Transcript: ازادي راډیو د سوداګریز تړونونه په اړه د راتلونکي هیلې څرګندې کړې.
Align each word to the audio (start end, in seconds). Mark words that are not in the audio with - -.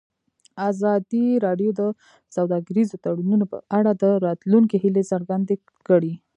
ازادي 0.69 1.25
راډیو 1.45 1.71
د 1.79 1.81
سوداګریز 2.35 2.89
تړونونه 3.03 3.45
په 3.51 3.57
اړه 3.77 3.91
د 4.03 4.05
راتلونکي 4.25 4.75
هیلې 4.83 5.03
څرګندې 5.11 5.55
کړې. 5.87 6.13